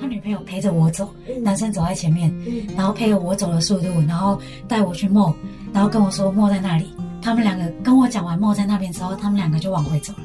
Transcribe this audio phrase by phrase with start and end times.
[0.00, 1.08] 他女朋友陪着我走，
[1.42, 2.32] 男生走在前面，
[2.76, 5.34] 然后配合我走的速度，然后带我去梦，
[5.72, 6.86] 然后跟我说梦在那里。
[7.20, 10.20] 他们两个跟我讲完梦在那边之后，他们两个就往回走了。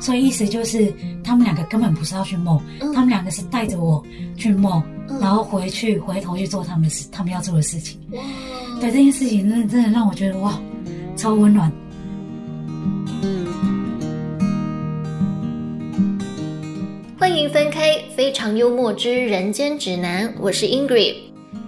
[0.00, 2.58] 所以意思就是，他们两个根本不是要去梦，
[2.94, 4.02] 他们两个是带着我
[4.36, 4.82] 去梦，
[5.20, 8.00] 然后回去回头去做他们的事，他们要做的事情。
[8.78, 10.60] 对这件事情，真的真的让我觉得哇，
[11.16, 11.72] 超温暖。
[17.18, 21.14] 欢迎分开，非常幽默之人间指南，我是 Ingrid。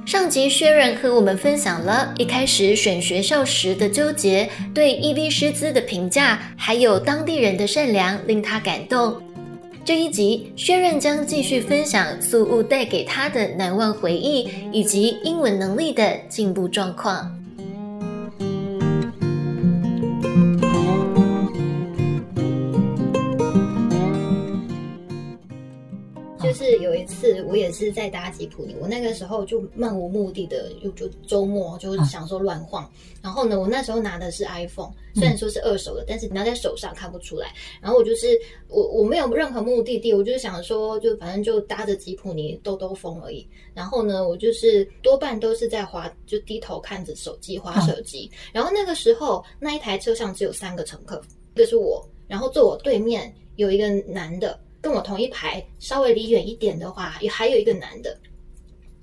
[0.04, 9.20] 上集薛仁和我们分享了一开始选学校时的纠结，对 EV 师资的评价，还有当地人的善良令他感动。
[9.88, 17.34] 这一集，薛润将继续分享宿雾带给他的难忘回忆，以及英文能力的进步状况。
[26.58, 32.90] 就是有一次，我也是在搭吉普尼，我那个时候就漫无目的的，就就周末就想说乱晃。
[33.22, 37.54] 然后呢，我那时候拿的是 iPhone，虽然说是二手的，但是拿在手上看不出来。
[37.80, 43.46] 然后我就是我我没有任何目的地，我就是想说，就反正就搭着吉普尼兜兜风而已。
[43.72, 48.28] 然后呢，我就是多半都是在滑，就低头看着手机滑手机。
[48.52, 51.22] 然后那个时候，那一台车上只有三个乘客，
[51.54, 54.58] 一个是我，然后坐我对面有一个男的。
[54.80, 58.16] 跟我同一排，稍微离远一点的话，也还有一个男的。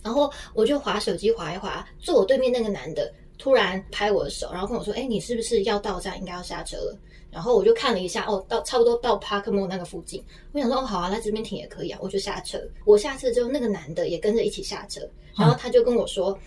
[0.03, 6.97] 然后我就划手机划一划，坐我对面那个男的突然拍我的手，然后跟我说：“哎，你是不是要到站，应该要下车了？”
[7.31, 10.23] 然后我就看了一下，哦，到差不多到 Park Mall 那个附近。
[10.53, 12.61] 我想说：“哦，好啊，那这边停也可以啊。”我就下车。
[12.85, 15.01] 我下车之后，那个男的也跟着一起下车，
[15.37, 16.37] 然后他就跟我说：“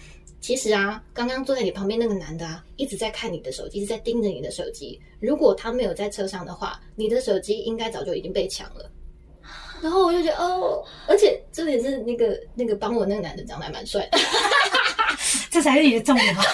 [0.40, 4.98] 其实啊，刚刚坐在你旁边那个男的啊，一直在看你的手机，一直在盯着你的手机。
[5.20, 8.90] 如果他没有在车上的话，你的手机应该早就已经被抢了。”
[9.82, 14.18] 然后我就觉得哦，而且重点是那个那个帮我那个男的长得还蛮帅的，
[15.50, 16.42] 这才是你的重点吧？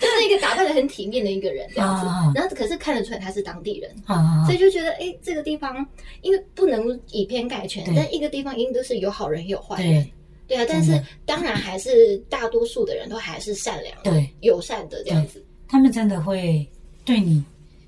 [0.00, 2.06] 就是一个打扮的很体面的一个人这样子。
[2.06, 5.86] 啊然后可是看得出来他是当地人，啊所以就觉得哎，这个地方
[6.22, 10.02] 因为不能以偏概全，但一个地方一定都是有好人也有坏人。
[10.02, 10.12] 对。
[10.48, 10.92] 对啊，但是
[11.24, 14.30] 当然还是大多数的人都还是善良的、对。
[14.42, 15.44] 友善的这样子。
[15.68, 16.64] 他们真的会
[17.04, 17.42] 对你，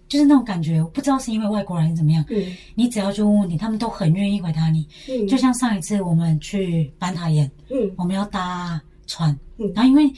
[0.09, 0.83] 就是那种感觉。
[0.83, 4.87] 我不知道是因为外国人还是怎么样，嗯你只要去问问题，他们都很愿意回答你。
[5.09, 10.11] 嗯就像上一次我们去班塔岩，嗯我们要搭船，嗯然后因为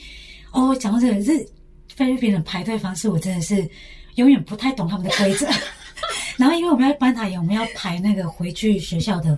[0.51, 1.47] 哦，讲到这个是
[1.93, 3.67] 菲律宾的排队方式，我真的是
[4.15, 5.47] 永远不太懂他们的规则。
[6.37, 9.37] 然后因为我们要班塔岩，我们要排那个回去学校的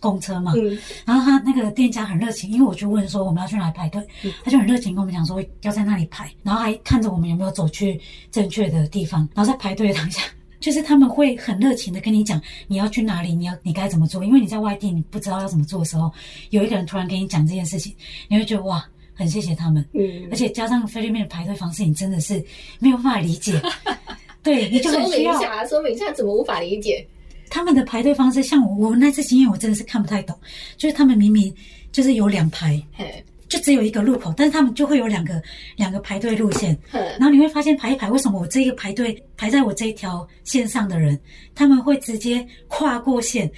[0.00, 0.78] 公车嘛，嗯。
[1.04, 4.32] 然后他那个店家很热情，因为我就问说我们要去哪里排队，嗯。
[4.44, 8.00] 他就很热情跟我们讲说要在那里排，然后还看着我们有没有走去
[8.30, 10.22] 正确的地方，然后在排队的当下。
[10.60, 16.10] 就是他们会很热情的跟你讲你要去哪里，你要你该怎么做，因为你在外地你不知道要怎么做的时候，
[16.48, 17.94] 有一个人突然跟你讲这件事情，
[18.28, 20.26] 你会觉得哇，很谢谢他们，嗯。
[20.30, 22.42] 而且加上菲律宾的排队方式，你真的是
[22.78, 23.60] 没有办法理解，
[24.42, 25.32] 对，你就很说需要。
[25.32, 27.06] 明一下，说明一下怎么无法理解？
[27.54, 30.36] 他们的排队方式，像我我那次经验，我真的是看不太懂。
[30.76, 31.54] 就是他们明明
[31.92, 35.40] 就是有两排，嘿，就只有一个路口，但是他们就会有两个
[35.76, 36.76] 两个排队路线。
[36.90, 41.16] 哼然后你会发现排一排，为什么我这个排队排在我这一条线上的人，
[41.54, 43.48] 他们会直接跨过线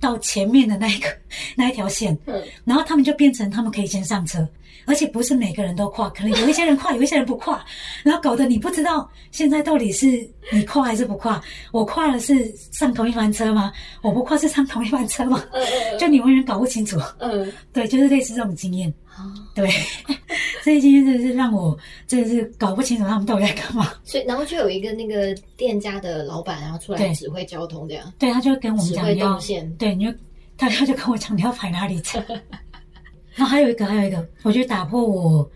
[0.00, 1.06] 到前面的那一个
[1.54, 4.44] 那一条线，嗯然后他们就变成他们可以先上车，
[4.86, 7.64] 而且不是每个人都跨，可能有一些人跨， 有一些人不跨，
[8.02, 10.06] 然后搞得你不知道现在到底是
[10.52, 11.40] 你跨还是不跨。
[11.72, 13.72] 我跨了是上同一班车吗？
[14.02, 15.42] 我不跨是上同一班车吗？
[15.98, 17.00] 就你永远搞不清楚。
[17.18, 18.92] 嗯，对，就是类似这种经验。
[19.06, 19.24] 好。
[19.54, 19.70] 对，
[20.64, 23.92] 这些经验真的是让我真的是搞不清楚他们到底在干嘛。
[24.02, 28.12] 所以然后就有一个那个店家的老板，然后出来对指挥交通这样。
[28.18, 29.38] 对，他就跟我们讲你要
[29.78, 30.12] 对，你就
[30.58, 32.20] 他他就跟我讲你要排哪里车。
[33.34, 35.50] 然后还有一个，还有一个，我觉得打破我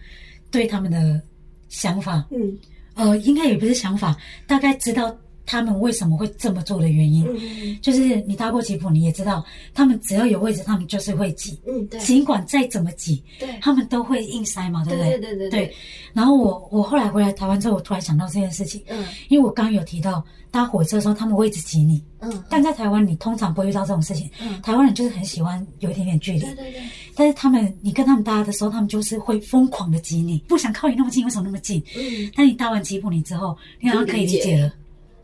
[0.51, 1.21] 对他们的
[1.69, 2.59] 想法，嗯。
[2.95, 5.17] 呃，应该也不是想法，大概知道
[5.49, 7.27] 他们为什么会这么做的原因。
[7.27, 9.43] 嗯就是你搭过吉普，你也知道，
[9.73, 11.99] 他们只要有位置，他们就是会挤，嗯，对。
[12.01, 13.49] 尽管再怎么挤，对。
[13.63, 15.11] 他们都会硬塞嘛，对不对？
[15.13, 15.19] 对？
[15.19, 15.75] 对对对对。
[16.13, 19.07] 然后我我后来回来台湾之后，我突然想到这件事情，嗯。
[19.31, 24.29] 因为我刚刚有提到搭火车的时候，他们会一直挤你，嗯但在台湾你通常不会遇到这种事情。
[24.43, 24.61] 嗯。
[24.61, 26.83] 台湾人就是很喜欢有一点点距离，对对对，
[27.15, 31.83] 但是他们你跟他们搭的时候，他们就是会疯狂的挤你，不想靠你那么近，为什么那么近？
[31.97, 34.73] 嗯，但你搭完吉普你之后，你好像可以理解了。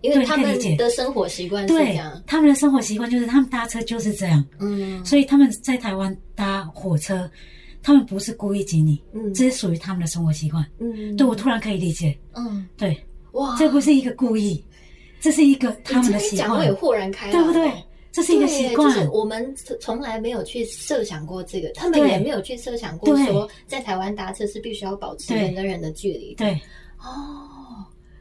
[0.08, 5.04] 对因为他们的生活习惯是这对样。，他们的生活习惯就是他们搭车就是这样，嗯。
[5.04, 7.30] 所以他们在台湾搭火车，
[7.82, 9.32] 他们不是故意挤你，嗯。
[9.34, 10.64] 这是属于他们的生活习惯。
[10.78, 12.96] 嗯，对我突然可以理解，嗯，对，
[13.32, 14.62] 哇，这不是一个故意，
[15.20, 16.36] 这是一个他们的习惯。
[16.36, 17.72] 你这样讲我也，豁然开朗，对不对？
[18.12, 23.26] 这是一个习惯，就是我们从从来没有去设想过这个，他们也没有去设想过对。
[23.26, 25.42] 说，在台湾搭车是必须要保持对。
[25.42, 26.32] 人跟人的距离。
[26.36, 26.52] 对。
[27.00, 27.48] 哦，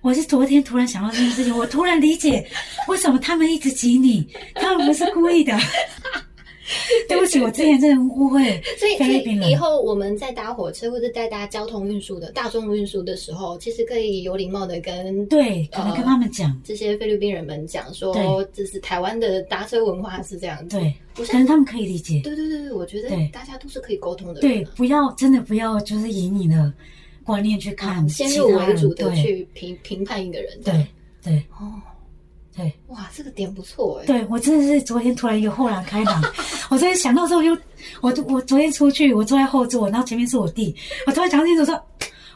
[0.04, 2.46] 我是昨天突然想到这件事情，我突然理解
[2.90, 5.58] 为什么他们一直挤你，他们不是故意的。
[7.08, 9.06] 对不起，我之前真的误会所以所。
[9.06, 20.78] 以以后我们在搭火车或者在搭交通运输的大众运输的时候，其实可以有礼貌的跟对，可能跟他们讲，这些菲律宾人们讲说对，这是台湾的搭车文化是这样子。
[20.78, 20.94] 对，
[21.26, 22.22] 可能他们可以理解。
[22.24, 26.74] 对对对对，我觉得大家都是可以沟通的对人啊。，不要真的不要就是以你的
[27.24, 30.62] 观念去看嗯先入为主的去评评判一个人。
[30.64, 30.88] 对
[31.24, 31.74] 对哦，
[32.56, 34.06] 对哇，这个点不错哎。
[34.06, 36.22] 对，我真的是昨天突然一个豁然开朗。
[36.70, 37.58] 我昨天想到之后就，
[38.02, 40.76] 我我昨天出去，我坐在后座，然后前面是我弟，
[41.08, 41.82] 我突然讲清楚说，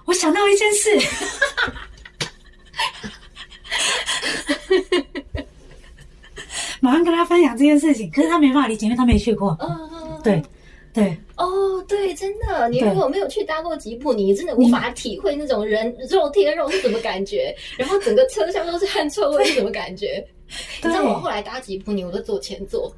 [0.05, 1.07] 我想到一件事。
[6.79, 9.57] 马上跟他分享这件事情，可是他没办法理解，因为他没去过。
[9.59, 10.41] 嗯嗯，对，
[10.97, 20.25] 对，哦，对，真的，你如果没有去搭过吉普，你真的无法体会那种人肉贴肉是什么感觉， 然后整个车厢都是汗臭味是什么感觉。
[20.81, 22.91] 你知道我后来搭吉普你，我都坐前座，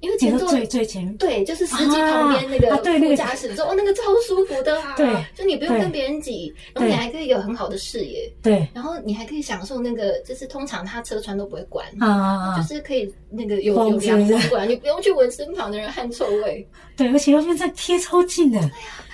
[0.00, 4.94] 因为前座最最前面，对，就是司机旁边那个副驾驶座，哦，那个超舒服的啊！
[4.96, 16.66] 对就你不用跟别人挤，然后你对还可以有很好的视野，对然后你还可以享受那个，就是通常他车窗都不会关，啊就是可以那个有有凉是不是风过来，你不用去闻身旁的人汗臭味。
[16.98, 18.60] 对，而且又现在贴超近的，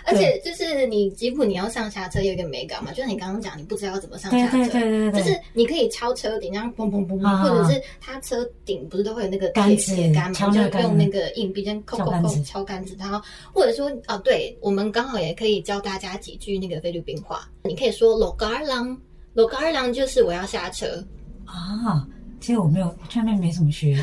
[0.06, 13.20] 而且就是你吉普你要上下车有一个美感嘛，就是你刚刚讲你不知道要怎么上下车，对对对对，就是你可以敲车顶，这样砰砰砰，啊或者是它车顶不是都会有那个杆铁子铁杆嘛，就用那个硬币这样扣扣扣敲杆子然后
[13.52, 18.96] 或者说哦，对我们刚好也可以教大家几句那个菲律宾话，你可以说 logar lang。
[19.34, 21.04] logar lang 就是我要下车，
[21.44, 22.06] 啊，
[22.40, 23.98] 其实我没有，我去那边没怎么学。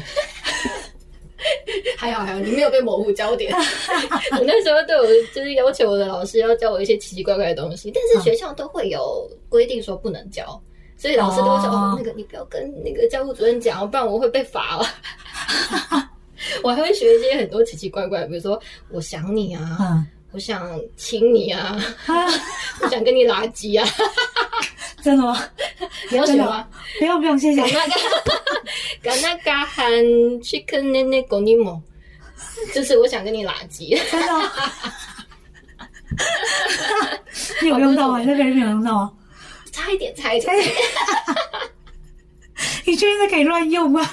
[1.98, 3.54] 还好还好，你没有被模糊焦点。
[4.38, 10.62] 我那时候对我就是要求我的老师要教我一些奇奇怪怪的东西，但是学校都会有规定说不能教，
[10.98, 14.86] 所以老师都会说：“哦哦，那个你不要跟那个教务主任讲，不然我会被罚了。
[16.64, 18.60] ”我还会学一些很多奇奇怪怪，比如说
[18.90, 21.78] 我想你啊，嗯我想亲你啊，
[22.08, 22.26] 啊，
[22.82, 23.86] 我想跟你拉鸡啊，
[25.04, 25.44] 真的吗？
[26.10, 26.68] 你要学吗？
[27.00, 27.62] 不用不用，谢谢。
[27.66, 27.94] 那个，
[29.02, 29.92] 跟那个喊
[30.42, 31.82] chicken 那那狗尼莫，
[32.74, 34.00] 就是我想跟你拉鸡。
[34.12, 34.52] 真的吗？
[37.62, 38.20] 你有用到吗？
[38.20, 39.12] 你在菲律宾有用到吗？
[39.72, 40.54] 差一点，差一点。
[42.86, 44.08] 你确定这可以乱用吗？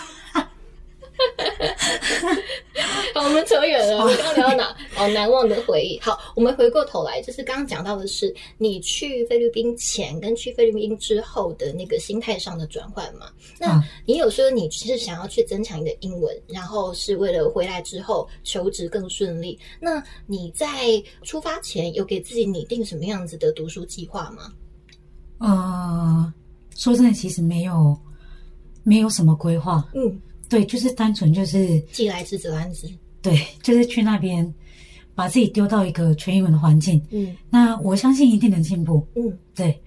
[3.19, 4.77] 好，我们扯远了，我们刚刚聊到哪？
[4.97, 5.99] 哦，难忘的回忆。
[5.99, 13.27] 好，我们回过头来，就是刚刚讲到的是你去菲律宾前跟去菲律宾之后的那个心态上的转换嘛。
[13.59, 19.59] 那嗯你有说你是想要去增强你的英文，然后是为了回来之后求职更顺利。
[19.81, 24.53] 那你在出发前有给自己拟定什么样子的读书计划吗？
[25.39, 26.33] 呃，
[26.77, 27.99] 说真的，其实没有
[28.85, 32.87] 没有什么规划，嗯，对，就是单纯就是既来之则安之。
[33.23, 34.55] 对，就是去那边
[35.15, 37.01] 把自己丢到一个全英文的环境。
[37.11, 39.07] 嗯那我相信一定能进步。
[39.17, 39.81] 嗯对，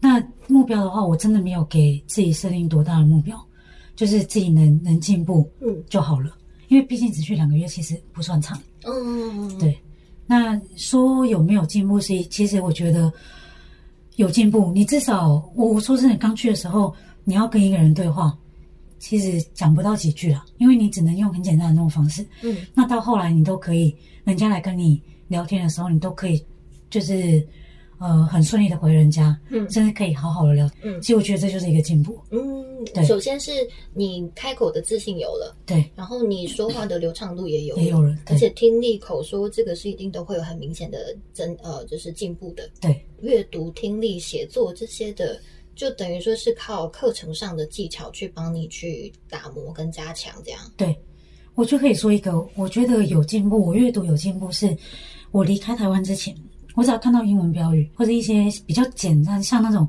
[0.00, 3.36] 那目标的话，我真的没有给自己设定多大的目标，
[3.94, 6.36] 就是自己能能进步嗯就好了。
[6.68, 8.60] 因为毕竟只去两个月，其实不算长。
[8.82, 9.78] 嗯，对，
[10.26, 13.12] 那说有没有进步是，其实我觉得
[14.16, 14.72] 有进步。
[14.74, 18.36] 你至少，我我说真的，刚去的时候，你要跟一个人对话，
[18.98, 22.24] 其实讲不到几句了，因为你只能用很简单的那种方式。
[22.42, 26.42] 嗯那到后来，你都可以，人家来跟你聊天的时候，你都可以，
[26.90, 27.46] 就是
[27.98, 30.68] 呃很顺利的回人家，嗯甚至可以好好的聊。
[30.82, 32.18] 嗯其实我觉得这就是一个进步。
[32.30, 33.50] 嗯，对首先是
[33.94, 35.56] 你开口的自信有了。
[35.66, 42.68] 对然后你说话的流畅度也有，也有了而且听力、口说这个是一定都会有很明显的增呃，就是进步的。
[42.80, 45.40] 对阅读、听力、写作这些的，
[45.76, 50.60] 就等于说是靠课程上的技巧去帮你去打磨跟加强，这样。
[50.76, 50.98] 对，
[51.54, 54.74] 我就可以说一个，我觉得有进步，我阅读有进步，是
[55.30, 56.34] 我离开台湾之前，
[56.74, 59.86] 我只要看到英文标语或者一些比较简单，像那种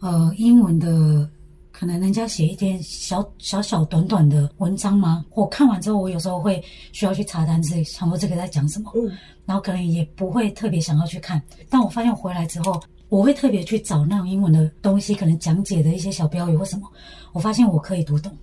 [0.00, 1.28] 呃英文的，
[1.72, 5.24] 可能人家写一点小小小短短的文章吗？
[5.34, 6.62] 我看完之后，我有时候会
[6.92, 9.10] 需要去查单词，想说这个在讲什么，嗯
[9.44, 11.42] 然后可能也不会特别想要去看。
[11.68, 16.90] 但我发现我回来之后，我会特别去找那种英文的东西，可能讲解的一些小标语或什么，
[17.32, 18.36] 我发现我可以读懂。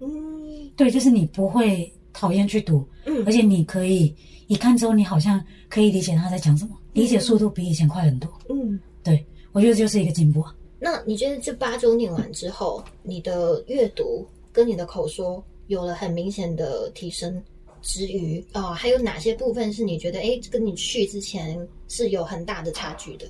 [0.00, 4.14] 嗯对，就是你不会讨厌去读，嗯而且你可以
[4.46, 8.30] 一看之后，你好像可以理解他在讲什么，理解速度比以前快很多。
[8.48, 8.78] 嗯。
[9.02, 10.54] 对我觉得就是一个进步啊。
[10.78, 17.42] 那你觉得这八周念完之后，你的阅读跟你的口说有了很明显的提升
[17.80, 21.56] 之余，啊、还有哪些部分是你觉得，哎，跟你去之前
[21.88, 23.26] 是有很大的差距的？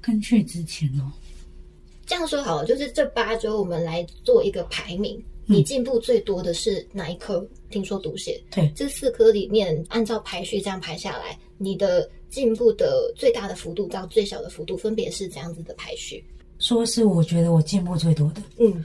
[0.00, 1.10] 跟去之前哦，
[2.06, 7.46] 这样说好了，就是这八周我们来做一个排名，你进步最多的是哪一科？
[7.68, 8.40] 听说读写。
[8.50, 16.24] 对，这四科里面，按照排序这样排下来，你的进步的最大的幅度到最小的幅度，分别是这样子的排序。
[16.58, 18.84] 说是我觉得我进步最多的，嗯。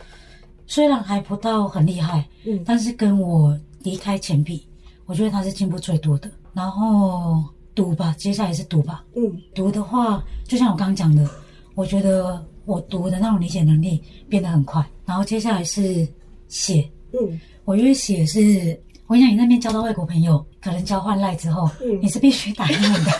[0.67, 2.63] 虽然还不到很厉害，嗯。
[2.65, 4.65] 但是跟我离开前比，
[5.05, 6.31] 我觉得他是进步最多的。
[6.53, 9.03] 然后读吧，接下来是读吧。
[9.15, 9.23] 嗯
[9.53, 11.27] 读的话，就像我刚刚讲的，
[11.75, 14.85] 我觉得我读的那种理解能力变得很快。
[15.05, 16.07] 然后接下来是
[16.47, 23.11] 写，嗯我觉得写是，我想你那边交到外国朋友，可能交换赖之后，嗯你是必须打英文的，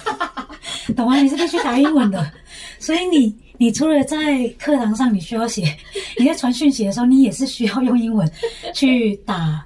[0.95, 1.17] 懂吗？
[1.21, 2.31] 你是必须打英文的，
[2.79, 5.75] 所以你你除了在课堂上你需要写，
[6.17, 8.29] 你在传讯息的时候，你也是需要用英文
[8.73, 9.65] 去打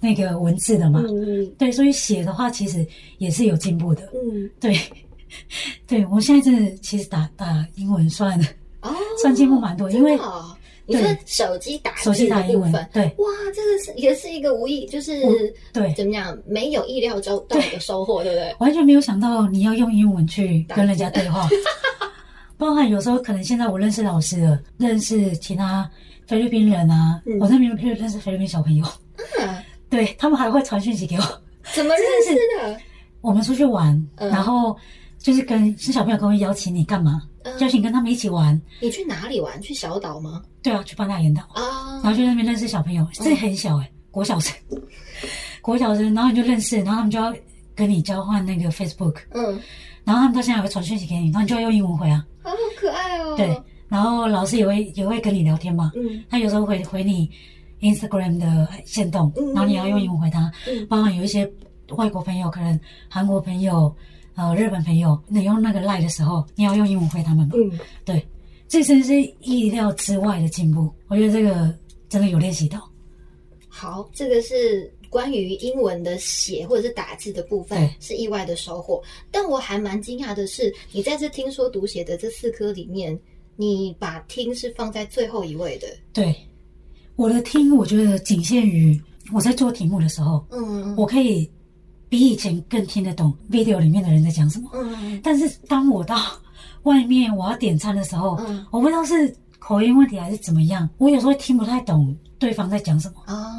[0.00, 1.02] 那个文字的嘛。
[1.08, 2.86] 嗯对，所以写的话其实
[3.18, 4.02] 也是有进步的。
[4.14, 4.76] 嗯，对，
[5.86, 8.38] 对我现在真的其实打打英文算
[8.82, 10.18] 哦， 算进步蛮多，因为
[10.86, 13.04] 你说手机打手机打英文对。
[13.18, 15.34] 哇，这个是也是一个无意，就是我
[15.72, 15.92] 对。
[15.94, 18.56] 怎么讲，没有意料中到的收获，对不对？
[18.58, 21.46] 完全没有想到你要用英文去跟人家对话，
[22.56, 25.88] 包含有时候可能现在我认识老师了，认识其他
[26.26, 27.38] 菲律宾人啊，嗯。
[27.38, 28.84] 我那边认识菲律宾小朋友，
[29.44, 31.22] 啊，对他们还会传讯息给我。
[31.74, 32.80] 怎么认识的？
[33.20, 34.76] 我们出去玩，嗯然后
[35.18, 37.22] 就是跟是小朋友跟我邀请你干嘛？
[37.42, 39.60] 嗯邀请跟他们一起玩，你去哪里玩？
[39.62, 40.42] 去小岛吗？
[40.62, 44.54] 对啊，去八大岩岛，啊然后去那边认识小朋友，这很小哎、国小生，
[45.62, 47.34] 国小生，然后你就认识，然后他们就要
[47.74, 49.44] 跟你交换那个 Facebook，嗯，
[50.04, 52.24] 然后他们到现在还会传讯息给你，然后你就要用英文回啊。
[52.42, 53.34] 啊，好可爱哦。
[53.36, 57.30] 对，然后老师也会也会跟你聊天嘛，嗯他有时候会回你
[57.80, 60.50] Instagram 的线动，嗯然后你要用英文回答。
[60.66, 61.50] 嗯包含有一些
[61.96, 63.94] 外国朋友，可能韩国朋友、
[64.34, 67.54] 呃日本朋友，你用那个 Line 的时候，你要用英文回他们嘛。
[67.54, 68.26] 嗯，对，
[68.68, 71.74] 这真是意料之外的进步，我觉得这个
[72.08, 72.88] 真的有练习到。
[73.68, 83.18] 好，这个是关于英文的写或者是打字的部分是意外的收获，但我还蛮惊讶的是，你在这听说读写的这四科里面，
[83.56, 85.86] 你把听是放在最后一位的。
[86.12, 86.34] 对，
[87.18, 88.98] 我的听，我觉得仅限于
[89.32, 90.94] 我在做题目的时候，嗯。
[90.96, 91.50] 我可以
[92.08, 94.70] 比以前更听得懂 video 里面的人在讲什么。
[94.72, 95.20] 嗯。
[95.20, 96.16] 但是当我到
[96.84, 98.64] 外面我要点餐的时候，嗯。
[98.70, 103.14] 我不知道是口音问题还是怎么样，我有时候听不太懂对方在讲什么。
[103.26, 103.52] 啊，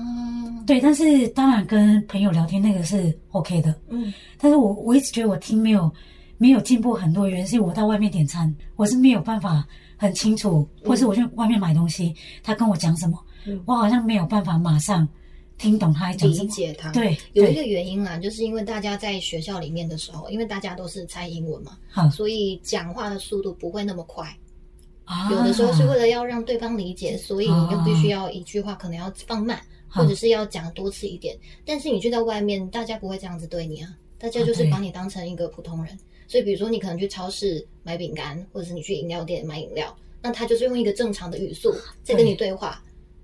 [0.66, 4.14] 对，但是当然跟朋友聊天那个是 OK 的，嗯。
[4.38, 5.92] 但是我我一直觉得我听没有
[6.38, 15.08] 没有进步很多，原因是我到外面点餐，我是没有办法很清楚，或是我去外面买东西，他跟我讲什么，嗯我好像没有办法马上
[15.58, 16.44] 听懂他讲什么。
[16.44, 16.92] 理解他。
[16.92, 24.26] 对，有一个原因啦，就是因为大家在学校里面的时候，因为大家都是猜英文嘛，好所以讲话的速度不会那么快。
[25.06, 31.36] 啊，有的时候是为了要让对方理解，所以你就必须要一句话可能要放慢，好或者是要讲多次一点。
[31.66, 35.98] 但是你去到外面，大家不会这样子对你啊，大家就是把你当成一个普通人。
[36.28, 42.80] 所以比如说你可能去超市买饼干，或者是你去饮料店买饮料，那他就是用一个正常的语速在跟你对话。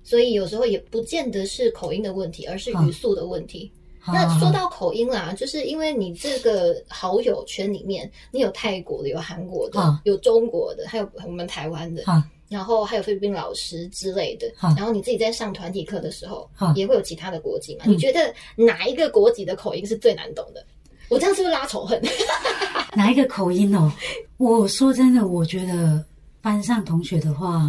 [0.06, 3.70] 所以有时候也不见得是口音的问题，而是语速的问题。
[4.00, 14.46] 好那说到口音啦，就是因为你这个好友圈里面，你有泰国的，有韩国的，啊有中国的，还有我们台湾的，好然后还有菲律宾老师之类的。
[14.78, 17.86] 然后你自己在上团体课的时候，也会有其他的国籍嘛？
[17.88, 20.64] 嗯你觉得哪一个国籍的口音是最难懂的？
[21.10, 22.00] 我这样是不是拉仇恨？
[22.96, 23.92] 哪一个口音哦？
[24.38, 26.06] 我说真的，我觉得
[26.44, 27.64] 班上同学的话，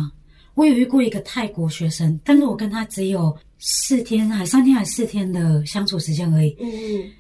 [0.57, 6.57] 我有遇过一个泰国学生，但是我跟他只有四天，还三天还四天的相处时间而已。
[6.59, 7.13] 嗯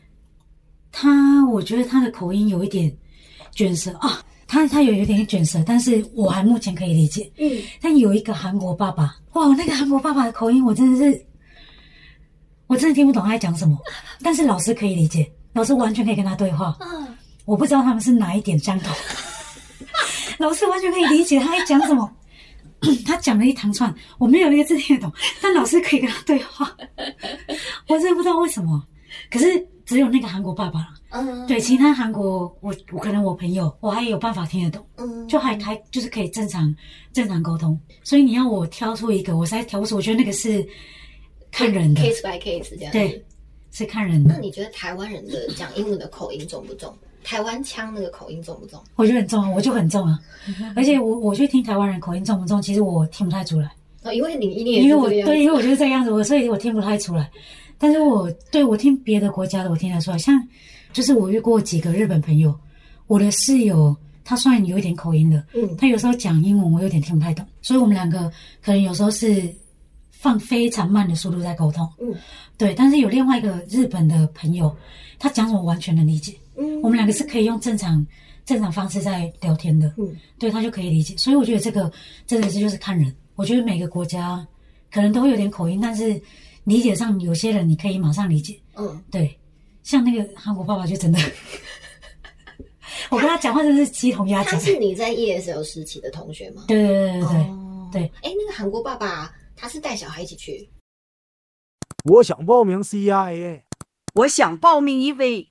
[0.90, 2.90] 他，我觉得他的口音有一点
[3.52, 7.30] 卷舌啊，他他有有点卷舌，但是我还目前可以理解。
[7.36, 11.26] 嗯但有一个韩国爸爸，哇，那个韩国爸爸的口音，我真的是，
[12.66, 13.76] 我真的听不懂他在讲什么，
[14.22, 16.74] 但是老师可以理解，老师完全可以跟他对话。
[16.80, 17.06] 嗯，
[17.44, 18.90] 我不知道他们是哪一点相同，
[20.38, 22.10] 老师完全可以理解他在讲什么。
[23.06, 26.76] 他讲了一长串，我没有一个字听得懂， 但老师可以跟他对话，
[27.88, 28.86] 我真的不知道为什么。
[29.30, 36.74] 可是只有那个韩国爸爸啦，嗯，对其他韩国我我可能我朋友我还有办法听得懂，嗯，就还还就是可以正常
[37.12, 37.78] 正常沟通。
[38.04, 40.66] 所以你要我挑出一个，我实在挑不出，我觉得那个是
[41.50, 42.02] 看人的。
[42.02, 42.98] case by case 这样子。
[42.98, 43.24] 对
[43.72, 46.94] 是看人的，那你觉得台湾人的讲英文的口音重不重？
[47.26, 48.80] 台湾腔那个口音重不重？
[48.94, 50.16] 我觉得很重啊，我就很重啊。
[50.76, 53.68] 而且我我去听台湾人口音重不重，其实我听不太出来，
[54.04, 57.28] 哦，因为你你也因为我对，因为我就是这个样子，我所以我听不太出来。
[57.78, 60.40] 但是我对我听别的国家的我听得出来，像
[60.92, 62.56] 就是我遇过几个日本朋友，
[63.08, 68.30] 我的室友他算有一点口音的，嗯他有时候讲英文我有点听不太懂，所以我们两个
[68.62, 69.52] 可能有时候是
[70.12, 72.14] 放非常慢的速度在沟通，嗯
[72.56, 72.72] 对。
[72.72, 74.74] 但是有另外一个日本的朋友，
[75.18, 78.04] 他讲什么完全能理解，嗯我们两个是可以用正常
[78.44, 81.16] 正常方式在聊天的，嗯对他就可以理解。
[81.16, 81.90] 所以我觉得这个
[82.26, 84.46] 真的是就是看人，我觉得每个国家
[84.90, 86.20] 可能都会有点口音，但是
[86.64, 89.38] 理解上有些人你可以马上理解，嗯，对。
[89.82, 91.18] 像那个韩国爸爸就真的，
[93.10, 96.64] 我跟他讲话真的是鸡同鸭讲，他是你在 ESL 时期的同学吗？
[96.66, 97.36] 对对对对对。
[97.42, 100.68] 哦对哎，那个韩国爸爸他是带小孩一起去，
[102.10, 103.62] 我想报名 CIA。
[104.14, 105.50] 我想报名一位。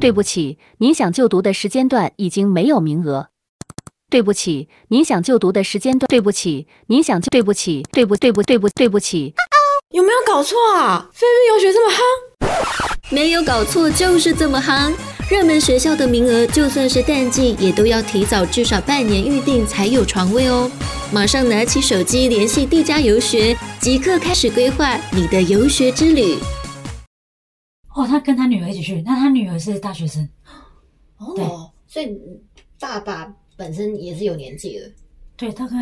[0.00, 3.28] 对不起，您想就读的时间段已经没有名额。
[4.08, 6.06] 对不起，您想就读的时间段。
[6.08, 9.34] 对不起，您想就对不起，对不对不对不对不起。
[9.90, 11.10] 有没有搞错啊？
[11.12, 13.10] 菲律宾游学这么夯？
[13.10, 14.94] 没有搞错，就是这么夯。
[15.28, 20.70] 热门学校的名额，就算是淡季，也都要提早至少半年预定才有床位哦。
[21.10, 26.38] 马上拿起手机联系地家游学，即刻开始规划你的游学之旅。
[27.98, 30.28] 哦，他跟他女儿一起去，那他女儿是大学生，
[31.34, 31.44] 对。
[31.44, 32.16] 哦，所以
[32.78, 34.88] 爸爸本身也是有年纪了，
[35.36, 35.76] 对，大概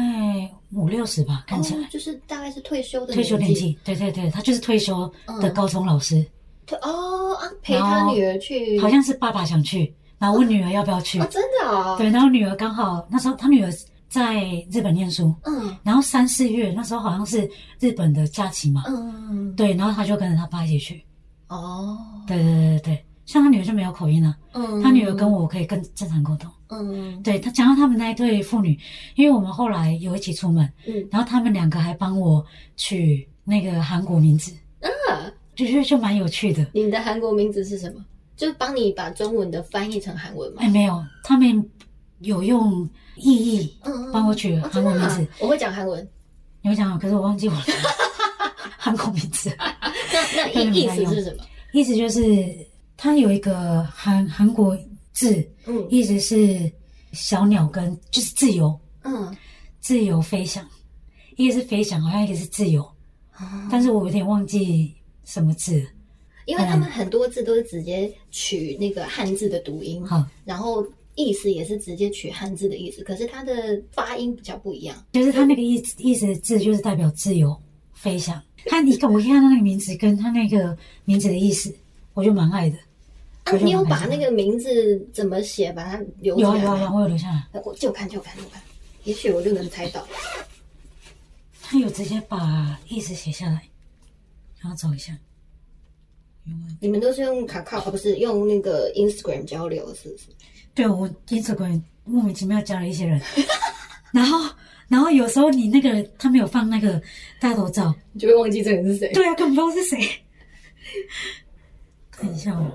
[0.73, 6.25] 五六十吧，看起来、哦就是大概是退休的退休年纪，对对对，他就是退休的高中老师，
[6.65, 13.71] 退哦啊，陪他女儿去，好像是爸爸想去，然后问女儿要不要去，哦，真的哦，对，然后女儿刚好那时候他女儿
[14.09, 15.77] 在日本念书，嗯。
[15.83, 21.05] 然后三四月那时候好像是日本的假期嘛，嗯，对，然后他就跟着他爸一起去，
[21.49, 22.81] 哦，对对对对。
[22.81, 24.83] 对，像他女儿就没有口音啊，嗯。
[24.83, 26.51] 他女儿跟我可以更正常沟通。
[26.69, 27.23] 嗯。
[27.23, 28.79] 对他讲到他们那一对父女，
[29.17, 31.07] 因为我们后来有一起出门，嗯。
[31.11, 32.45] 然后他们两个还帮我
[32.77, 36.67] 取那个韩国名字，啊，就是就蛮有趣的。
[36.73, 38.05] 你的韩国名字是什么？
[38.37, 40.59] 就帮你把中文的翻译成韩文吗？
[40.61, 40.69] 哎，？
[40.69, 41.65] 没有，他们
[42.21, 45.27] 有用意义嗯帮我取哦韩国名字。
[45.41, 46.07] 我会讲韩文，
[46.63, 47.63] 你会讲，可是我忘记我的
[48.87, 49.51] 韩国名字。
[50.13, 51.45] 那那意 意思是什么？
[51.73, 52.47] 意思就是
[52.97, 54.79] 它有一个韩韩国
[55.13, 56.71] 字，嗯意思是
[57.13, 59.37] 小鸟跟就是自由，嗯，
[59.81, 60.67] 自由飞翔，
[61.37, 62.87] 一个是飞翔，好像一个是自由，
[63.71, 64.95] 但是我有点忘记
[65.25, 65.85] 什么字。
[66.47, 74.97] 因为他们很多字都是直接取那个汉字的读音，好，然后意思也是直接取汉字的意思，可是它的发音比较不一样。
[75.13, 77.61] 就是它那个意意思字就是代表自由
[77.97, 78.41] 飞翔。
[78.67, 81.75] 他你看我看到那个名字跟他那个名字的意思，
[82.15, 82.77] 我就蛮爱的。
[83.45, 86.61] 啊你有把那个名字怎么写，把它留下来？
[86.61, 87.47] 有啊有啊有啊，我有留下来。
[87.65, 88.61] 我就看就看就看，
[89.05, 90.07] 也许我就能猜到。
[91.63, 93.63] 他有直接把意思写下来，
[94.61, 95.17] 然后找一下。
[96.81, 100.25] 你们都是用卡卡，哦，不是用那个 Instagram 交流，是不是？
[100.75, 103.21] 对我 Instagram 莫名其妙加了一些人，
[104.13, 104.53] 然后
[104.89, 107.01] 然后有时候你那个他没有放那个
[107.41, 109.13] 大头照，你就会忘记这个人是谁。
[109.13, 110.09] 对啊，根本不知道是谁。
[112.11, 112.73] 看一下哦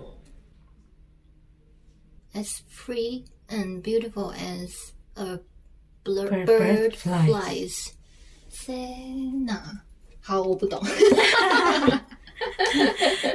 [2.33, 5.39] ，As free and beautiful as a
[6.03, 7.89] Bird- bird flies.
[8.51, 9.61] Sena，
[10.19, 10.83] 好，我不懂。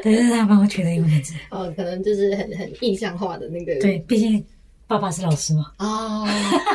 [0.02, 1.32] 对，这是他帮我取的英文名字。
[1.50, 3.78] 哦，可能就是很很印象化的那个。
[3.80, 4.44] 对，毕竟
[4.88, 6.26] 爸爸是老师嘛，哦，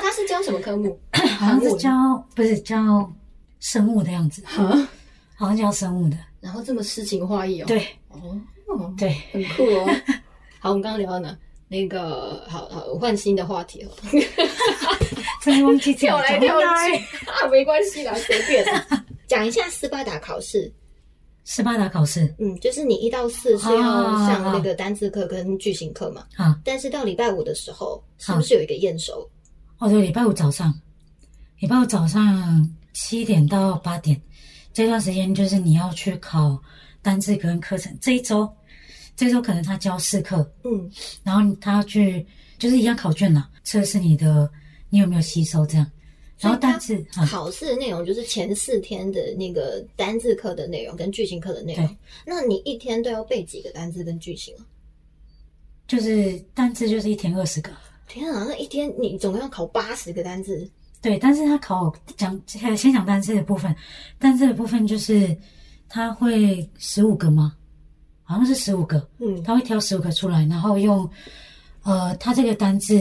[0.01, 0.97] 他是教什么科目？
[1.45, 1.89] 好像是教
[2.35, 3.11] 不是教
[3.59, 4.87] 生物的样子，啊，
[5.35, 6.17] 好像教生物的。
[6.39, 9.89] 然后这么诗情画意哦。，对哦，对，很酷哦。
[10.59, 11.37] 好，我们刚刚聊到哪？
[11.67, 13.89] 那个，好好换新的话题哦。
[15.41, 16.65] 真的忘记跳来跳去
[17.25, 18.65] 啊，没关系啦，随便。
[19.27, 20.71] 讲一下斯巴达考试，
[21.45, 29.27] 斯巴达考试嗯，就是你一到四是要啊上那个单字课跟句型课嘛，啊，但是到礼拜五的时候，是不是有一个验收？
[29.79, 30.71] 哦对，礼拜五早上，
[31.61, 34.19] 礼拜五早上七点到八点
[34.73, 36.59] 这段时间，就是你要去考
[37.03, 37.95] 单字跟课程。
[38.01, 38.51] 这一周，
[39.15, 42.25] 这一周可能他教四课，嗯，然后他要去
[42.57, 44.49] 就是一样考卷啦，测试你的
[44.89, 45.85] 你有没有吸收这样。
[46.39, 51.97] 然后单字啊，考试的内容就是前四天的那个单字课的内容跟句型课的内容对。
[52.25, 54.65] 那你一天都要背几个单字跟句型啊？
[55.87, 57.71] 就是单字就是一天二十个，
[58.07, 60.67] 天啊，那一天你总共要考八十个单字。
[61.01, 63.75] 对，但是他考讲先讲单字的部分，
[64.19, 65.35] 单字的部分就是
[65.89, 67.55] 他会十五个吗？
[68.23, 71.09] 好好像是十五个，嗯他会挑十五个出来，然后用
[71.83, 72.95] 呃，他这个单字，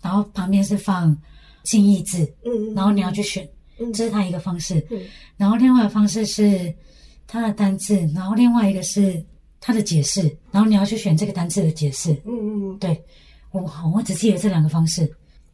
[0.00, 1.14] 然后旁边是放
[1.62, 3.46] 近义字，嗯，然后你要去选，
[3.78, 4.82] 嗯这是他一个方式。
[4.90, 4.98] 嗯
[5.36, 6.72] 然后另外的方式是
[7.26, 9.22] 他的单字，然后另外一个是
[9.60, 12.14] 他的解释，然后你要去选这个单字的解释。
[12.24, 12.98] 嗯嗯对
[13.50, 15.06] 我好，我只记得这两个方式，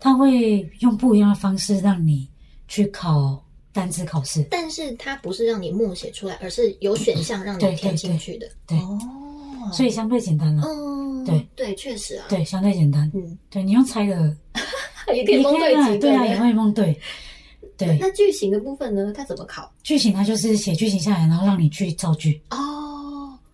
[0.03, 2.29] 他会用不一样的方式让你
[2.67, 4.45] 去考单字考试。
[4.51, 8.49] 但是它不是让你默写出来，而是有选项让你对填对进去的。
[8.67, 8.99] 对哦，
[9.73, 10.63] 所以相对简单了。
[10.67, 13.11] 嗯，对对，确实啊，，对，相对简单。
[13.15, 14.37] 嗯，对你用猜的，
[15.15, 16.99] 也可以蒙对对啊，呢也会蒙对。
[17.79, 19.13] 对，那句型的部分呢？
[19.17, 19.73] 它怎么考？
[19.83, 22.41] 句型它就是写句型下来，然后让你去造句。
[22.51, 22.57] 哦，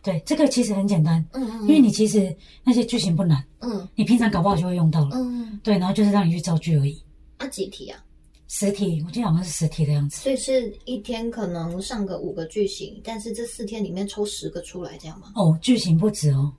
[0.08, 5.10] 对，这个其实很简单，嗯嗯，因为你其实那些句型不难，嗯你平常搞不好就会用到了。
[5.12, 6.98] 嗯，对，然后就是让你去造句而已。
[7.36, 8.02] 啊几题啊？
[8.46, 10.22] 十题，我记得好像是十题的样子。
[10.22, 15.30] 所以是一天可能上个五个句型，但是这四天里面抽十个出来，这样吗？
[15.34, 16.50] 哦，句型不止哦，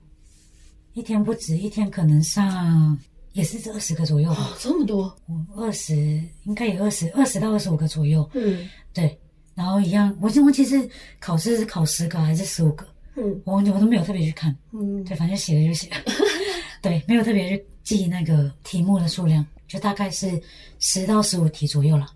[0.94, 2.96] 一天不止，一天可能上
[3.32, 5.12] 也是这二十个左右吧，这么多？
[5.56, 5.96] 二十
[6.44, 8.30] 应该也二十二十到二十五个左右。
[8.34, 9.18] 嗯对，
[9.56, 12.86] 然后一样，我已经忘记是考试是考十个还是十五个，
[13.20, 14.56] 嗯我忘记我都没有特别去看。
[14.72, 15.96] 嗯，对，反正写了就写了，
[16.82, 20.40] 对，没有特别去记那个题目的数量，就大概是
[20.78, 22.06] 十到十五题左右了。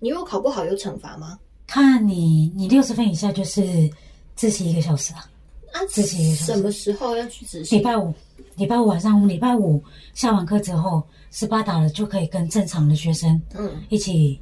[0.00, 1.38] 你如果考不好有惩罚吗？
[1.66, 3.90] 看你，你六十分以下就是
[4.34, 5.28] 自习一个小时啊。
[5.72, 7.76] 啊，自习一个小时什么时候要去自习？
[7.76, 8.14] 礼拜五，
[8.56, 9.82] 礼拜五晚上，礼拜五
[10.14, 14.40] 下完课之后，斯巴达了就可以跟正常的学生嗯，一起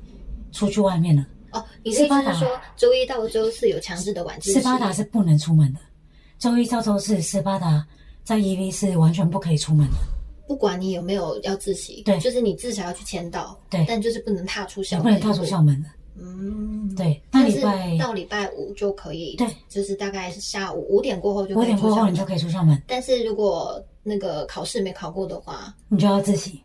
[0.53, 1.27] 出去外面了。
[1.51, 4.61] 哦，你的意斯巴达思是说周一到周四有强制的晚自习？
[4.61, 5.81] 斯巴达是不能出门的，
[6.39, 7.87] 周一到周四斯巴达
[8.25, 9.95] 在 EV 是完全不可以出门的，
[10.47, 12.19] 不管你有没有要自习，对。
[12.19, 13.85] 就是你至少要去签到，对。
[13.89, 15.81] 但就是不能踏出校门，不能踏出校门。
[15.83, 15.89] 的。
[16.19, 26.61] 嗯，对，那礼拜到礼拜五就可以，对，就是大概是下午五点过后就可五点过后你就可以出校门，但是如果那个考试没考过的话，你就要自习。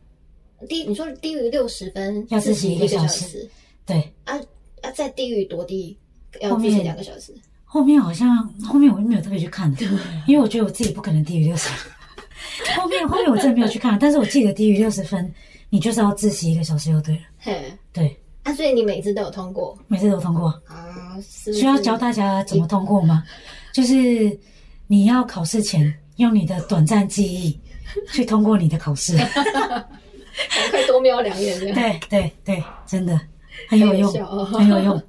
[0.69, 3.27] 低你说低于六十分要自习一个小时。
[3.27, 3.49] 时。
[3.86, 4.39] 对，啊
[4.81, 5.97] 啊，再低于多低？
[6.39, 7.34] 要自习两个小时？
[7.73, 9.73] 后面好像后面我就没有特别去看，
[10.27, 11.69] 因为我觉得我自己不可能低于六十。
[12.75, 15.34] 后面后面我真的没有去看，但是我记得低于六十分，
[15.69, 17.21] 你就是要自习一个小时就对了。
[17.39, 20.49] 嘿，对，啊，所以你每次都有通过每次都通过。
[20.67, 21.15] 啊？
[21.31, 23.23] 需要教大家怎么通过吗？
[23.71, 24.38] 就是
[24.88, 27.57] 你要考试前用你的短暂记忆
[28.12, 29.15] 去通过你的考试。
[29.15, 31.57] 赶快多瞄两眼。
[31.73, 33.17] 对对对，真的
[33.69, 34.12] 很有用
[34.47, 35.01] 很有用。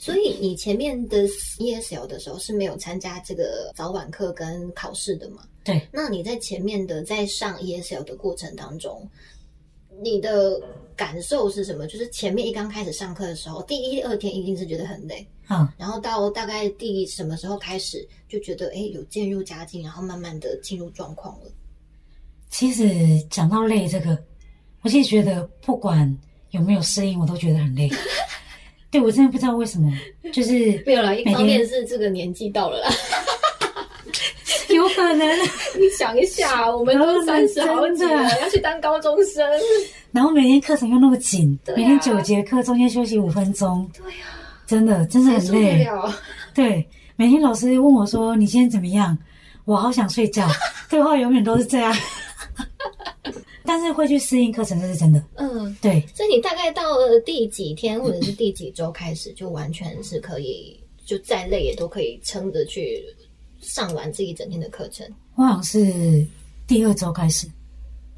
[0.00, 5.42] 所以你前面的 ESL 的时候是没有参加这个早晚课跟考试的嘛？
[5.62, 9.06] 对，那你在前面的在上 ESL 的过程当中，
[10.02, 10.58] 你的
[10.96, 11.86] 感受是什么？
[11.86, 21.52] 就是前面一刚开始上课的时候，第一、二天一定是觉得很累，啊、然后到大概第什么时候开始就觉得哎有渐入佳境，然后慢慢的进入状况了。
[22.48, 22.86] 其实
[23.28, 24.18] 讲到累这个，
[24.80, 26.18] 我其实觉得不管
[26.52, 27.90] 有没有适应，我都觉得很累。
[28.90, 29.92] 对我真的不知道为什么，
[30.32, 32.90] 就是 没有了，一方面是这个年纪到了啦。
[34.70, 35.28] 有可能。
[35.78, 39.44] 你想一下，我们都三十好几了，要去当高中生。
[40.12, 44.18] 然后每天课程又那么紧，每天九节课，中间休息五分钟，对呀、
[44.66, 45.84] 真的真的很累。
[45.84, 46.14] 了？
[46.54, 49.16] 对，每天老师问我说：“你今天怎么样？”
[49.66, 50.48] 我好想睡觉。
[50.88, 51.94] 对话永远都是这样，
[53.70, 55.24] 但是会去适应课程，这是真的。
[55.36, 63.00] 嗯，对，所以你大概到了第几天或者是第几周开始，就完全是可以，就再累也都可以撑着去
[63.60, 65.06] 上完这一整天的课程。
[65.36, 66.26] 我好像是
[66.66, 67.46] 第二周开始。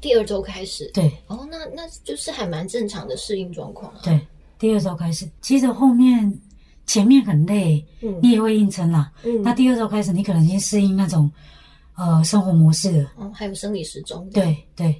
[0.01, 4.01] 第二周开始，对哦，那那就是还蛮正常的适应状况啊。
[4.03, 4.19] 对，
[4.57, 5.29] 第二周开始。
[5.39, 6.35] 其实后面
[6.87, 9.11] 前面很累，嗯你也会硬撑啦。
[9.23, 11.31] 嗯那第二周开始，你可能已经适应那种
[11.95, 13.13] 呃生活模式了。
[13.17, 14.99] 哦，还有生理时钟。，对对，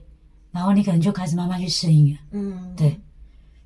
[0.54, 2.98] 然后你可能就开始慢慢去适应了，嗯，对，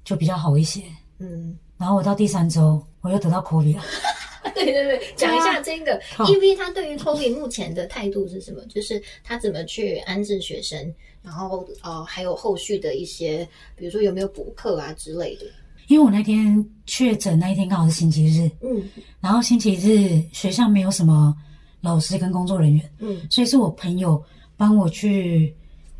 [0.04, 0.82] 就比较好一些。
[1.19, 3.84] 嗯，然后我到第三周，我又得到 COVID 了。
[4.56, 8.63] 对对对， 讲一下这个好 EV 他对于 COVID 目前的态度是什么？
[8.65, 15.45] 就是他怎么去安置学生，然后呃，还有后续的一些，比如说有没有补课啊之类的。
[15.88, 18.89] 因为我那天确诊那一天刚好是星期日，嗯
[19.21, 21.36] 然后星期日学校没有什么
[21.82, 24.21] 老师跟工作人员，嗯所以是我朋友
[24.58, 25.56] 帮我去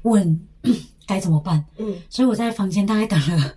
[0.08, 0.40] 问
[1.06, 3.54] 该怎么办，嗯，所以我在房间大概等了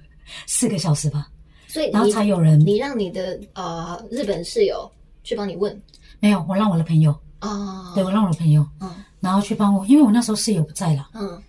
[0.47, 1.29] 四个小时吧，
[1.67, 4.91] 所以然后才有人你让你的呃日本室友
[5.25, 5.81] 去帮你问？
[6.21, 8.91] 没有，我让我的朋友，啊，对我让我的朋友，嗯。
[9.21, 11.43] 然后去帮我，因为我那时候室友不在了，嗯。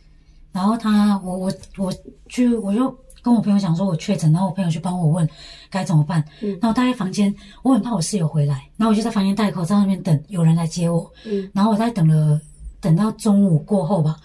[0.51, 1.93] 然后他我我我
[2.27, 5.27] 去我就跟我朋友讲说我确诊，然后我朋友去帮我问
[5.69, 6.21] 该怎么办。
[6.41, 6.49] 嗯。
[6.53, 7.33] 然后我待在房间，
[7.63, 11.09] 我很怕我室友回来，然后我就在房间戴口罩那边等有人来接我。
[11.25, 11.49] 嗯。
[11.53, 12.39] 然后我在等了
[12.81, 14.17] 等到中午过后吧，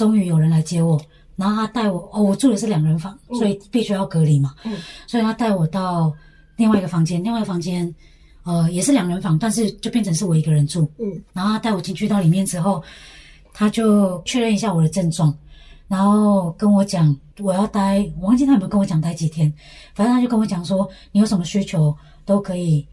[0.00, 0.98] 终于有人来接我。
[1.36, 4.54] 然后他带我，哦，我住的是两人房，所以必须要隔离嘛。
[4.64, 6.10] 嗯所以他带我到
[6.56, 7.94] 另外一个房间，另外一个房间，
[8.44, 10.90] 呃，也是两人房，但是就变成是我一个人住。
[10.98, 12.82] 嗯然后他带我进去到里面之后，
[13.52, 15.34] 他就确认一下我的症状，
[15.88, 19.52] 然后跟我讲我要待，我忘记他有没有跟我讲待几天，
[19.94, 21.94] 反正他就跟我讲说你有什么需求
[22.26, 22.86] 都可以，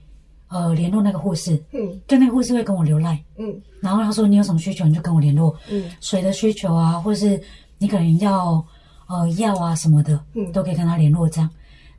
[0.47, 1.99] 呃，联络那个护士，嗯。
[2.07, 3.61] 就那个护士会跟我留赖，嗯。
[3.81, 5.89] 然后他说你有什么需求你就跟我联络，嗯。
[6.01, 7.41] 水的需求啊，或是
[7.77, 8.65] 你可能要
[9.07, 10.51] 呃药啊什么的，嗯。
[10.51, 11.49] 都可以跟他联络这样。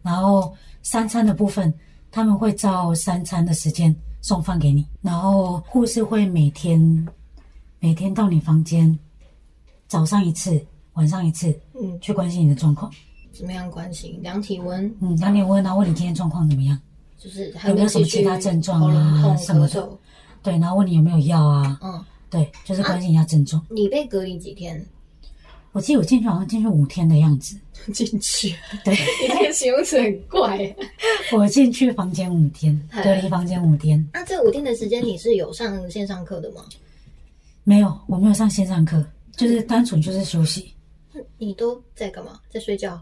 [0.02, 1.72] 然后三餐的部分，
[2.10, 7.06] 他们会照三餐的时间送饭给你，然后护士会每天
[7.80, 8.98] 每天到你房间，
[9.86, 12.90] 早上一次，晚上一次，嗯，去关心你的状况，
[13.32, 14.18] 怎么样关心？
[14.22, 16.80] 量体温，嗯，量体温，然后问你今天状况怎么样，
[17.18, 19.88] 就是还有没有什么其他症状啊什么的咳嗽。
[20.42, 23.60] 对，然后问你有没有药啊，嗯，对，就是关心一下症状。
[23.68, 24.82] 你被隔离几天？
[25.72, 27.56] 我记得我进去好像进去五天的样子，
[27.92, 28.54] 进去，
[28.84, 28.94] 对。
[28.94, 30.74] 你这个形容词很怪。
[31.36, 36.64] 我进去房间五天，隔离房间五天，那这五天的时间，你是有上线上课的吗？
[37.64, 39.04] 没有，我没有上线上课，
[39.36, 40.72] 就是单纯就是休息。
[41.36, 42.40] 你都在干嘛？
[42.48, 42.98] 在睡觉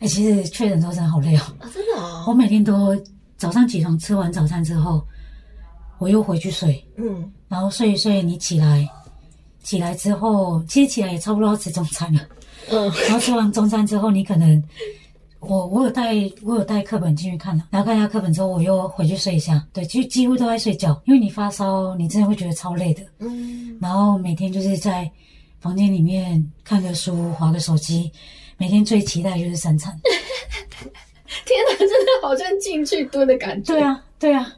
[0.00, 1.70] 哎、其实确诊之后真的好累哦，啊？
[1.72, 2.24] 真的哦。
[2.26, 2.96] 我每天都
[3.42, 5.04] 早上起床吃完早餐之后，
[5.98, 8.88] 我又回去睡，嗯然后睡一睡，你起来，
[9.64, 12.20] 起来之后，其实起来也差不多要吃中餐了。
[12.70, 14.62] 嗯然后吃完中餐之后，你可能
[15.40, 19.66] 我我有带我有带课本进去看了，然后看一下课本之后，我又回去睡一下。
[19.72, 23.02] 对，就几乎都在睡觉，因为你发烧，你真的会觉得超累的。
[23.18, 25.10] 嗯，然后每天就是在
[25.58, 28.08] 房间里面看个书、划个手机，
[28.56, 29.92] 每天最期待就是三餐。
[31.46, 33.74] 天哪，真的好像进去蹲的感觉。
[33.74, 34.52] 对，啊，对啊，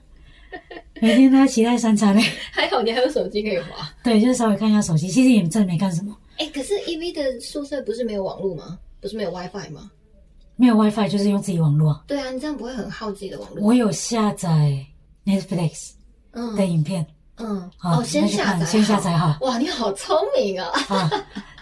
[1.00, 2.22] 每天都在期待三餐嘞。
[2.52, 3.88] 还好你还有手机可以滑。
[4.02, 8.78] 对，就是稍微看一下手机，其实也真的没干什么，哎，可是 E V 的宿舍不是没有网络吗？
[9.00, 9.90] 不是没有 WiFi 吗？
[10.56, 12.02] 没有 WiFi 就是用自己网络啊。
[12.06, 13.62] 对啊，你这样不会很耗自己的网络？
[13.64, 14.74] 我有下载
[15.24, 15.90] Netflix
[16.32, 17.04] 嗯的影片
[17.36, 20.68] 嗯，好哦，先下载，先下载哈哇，你好聪明啊！
[20.88, 21.10] 啊，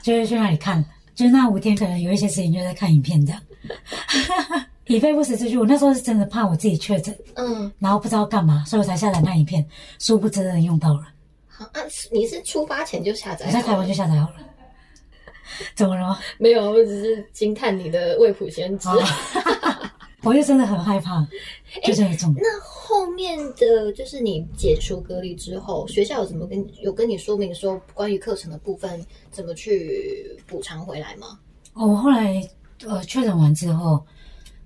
[0.03, 3.41] 就是去那里看，就是那五天可能有一些时间就在看影片这样。
[4.87, 9.65] 以备不时之需，我那时候是真的怕我自己确诊，嗯，然后不知道干嘛，所以我才下载那影片，
[9.99, 11.03] 殊不知真的用到了。
[11.47, 13.47] 好啊，你是出发前就下载？
[13.47, 14.37] 我在台湾就下载好了。
[15.75, 16.19] 怎么了吗？
[16.39, 18.89] 没有，我只是惊叹你的未卜先知。
[18.89, 18.97] 啊，
[20.23, 21.21] 我就真的很害怕，
[21.85, 22.35] 就这一种。
[22.39, 31.39] 那后面的就是你解除隔离之后，学校有怎么跟有跟你说明说关于课程的部分怎么去补偿回来吗？
[31.75, 32.43] 哦，我后来
[32.87, 34.05] 呃确诊完之后，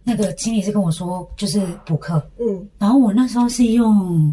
[0.08, 2.68] 那个经理是跟我说，就是补课，嗯。
[2.78, 4.32] 然后我那时候是用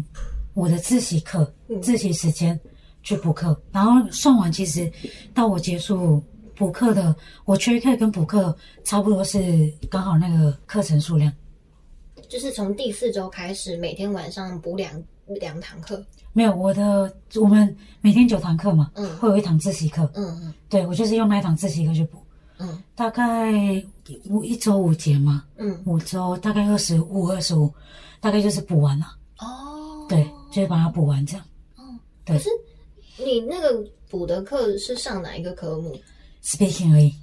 [0.54, 1.82] 我的自习课、嗯。
[1.82, 2.58] 自习时间
[3.02, 4.88] 去补课，然后算完，其实
[5.34, 6.22] 到我结束
[6.54, 7.12] 补课的，
[7.44, 11.32] 我缺课跟补课差不多是刚好那个课程数量。
[12.28, 16.00] 就是从第四周开始，每天晚上补两两堂课。
[16.32, 19.16] 没有我的，我们每天九堂课嘛，嗯。
[19.16, 20.54] 会有一堂自习课，嗯嗯。
[20.68, 22.18] 对我就是用那一堂自习课去补，
[22.58, 22.82] 嗯。
[22.94, 23.52] 大概
[24.28, 25.80] 五一周五节嘛，嗯。
[25.86, 27.72] 五周大概二十五二十五，
[28.20, 29.06] 大概就是补完了，
[29.38, 31.46] 哦，对，就是把它补完这样。
[32.24, 32.36] 对。
[32.36, 32.48] 可是
[33.18, 35.96] 你那个补的课是上哪一个科目
[36.42, 37.14] ？speaking 而已，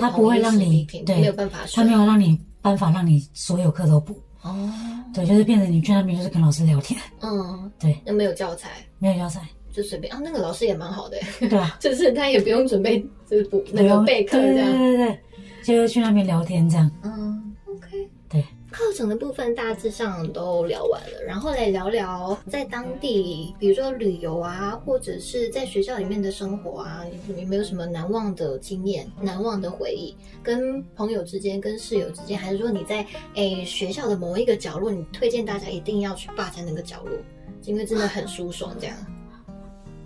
[0.00, 4.70] 它就同一不会让你对没有办法它选没有让你办法让你所有课都补，哦，
[5.14, 9.48] 对，就是变成你去那边就是跟老师聊天，嗯，对，那没有教材，没有教材，
[9.78, 10.20] 就随便啊。
[10.22, 14.72] 那个老师也蛮好的，对啊， 就是他也不用准备就是补那个备课这样。
[14.72, 15.18] 对对对，
[15.62, 18.08] 就是去那边聊天这样，嗯，OK。
[18.28, 30.14] 对，课程的部分大致上都聊完了，然后来聊聊在当地，比如说旅游啊，或者是在学校里面的生活啊，有没有什么难忘的经验、难忘的回忆？
[30.42, 37.16] 跟朋友之间、跟室友之间，还是说你在诶学校的某一个角落，你推荐大家一定要去霸占那个角落，
[37.64, 38.96] 因为真的很舒爽这样。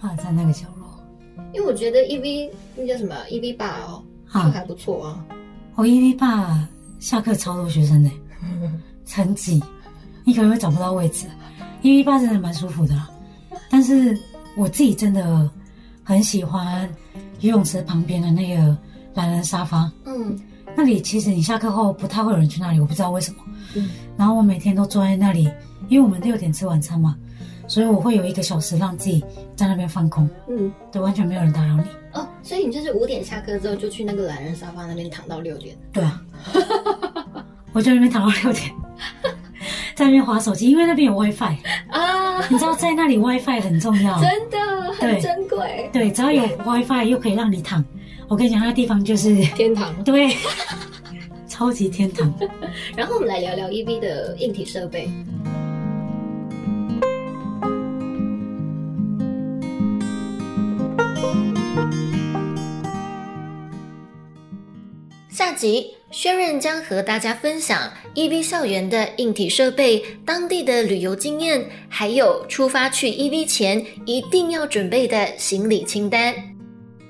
[0.02, 1.00] 啊，在那个角落，
[1.54, 4.02] 因为我觉得 E V 那叫什么？E V 霸哦，
[4.34, 5.24] 就啊还不错啊。
[5.76, 8.10] 我 EV 爸下课超多学生的，
[9.14, 9.62] 很挤，
[10.24, 11.26] 你可能会找不到位置。
[11.82, 12.94] EV 爸真的蛮舒服的。
[12.94, 13.08] 啦，
[13.70, 14.18] 但是
[14.56, 15.48] 我自己真的
[16.02, 16.86] 很喜欢
[17.40, 18.76] 游泳池旁边的那个
[19.14, 20.38] 懒人沙发，嗯。
[20.74, 23.38] 那里其实你下课后不太会有人去那里，我不知道为什么。
[23.74, 23.88] 嗯。
[24.16, 25.44] 然后我每天都坐在那里，
[25.88, 27.16] 因为我们六点吃晚餐嘛，
[27.72, 29.24] 所以我会有一个小时让自己
[29.56, 30.70] 在那边放空，嗯。
[30.92, 31.84] 对，完全没有人打扰你。
[32.12, 35.74] 哦，所以你就是五点下课之后就去那个懒人沙发那边躺到六点。
[35.90, 36.22] 对啊，
[37.72, 38.70] 我就在那边躺到六点，
[39.96, 41.56] 在那边划手机，因为那边有 WiFi，
[41.88, 47.82] 啊，你知道在那里 WiFi 很重要，真的很珍贵，对，只要有 WiFi 又可以让你躺，
[48.28, 49.94] 我跟你讲，那地方就是天堂。
[50.04, 50.36] 对，
[51.48, 52.30] 超级天堂。
[52.94, 55.08] 然后我们来聊聊 EV 的硬体设备。
[65.62, 76.34] 集薛润将和大家分享 EV 校园的硬体设备、当地的旅游经验，还有出发去 EV 前一定要准备的行李清单。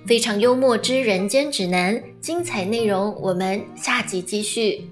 [0.06, 4.91] 非常幽默之人间指南，精彩内容我们下集继续。